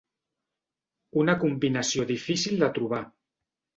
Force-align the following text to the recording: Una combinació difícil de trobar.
Una 1.23 1.35
combinació 1.43 2.07
difícil 2.13 2.57
de 2.67 2.71
trobar. 2.79 3.03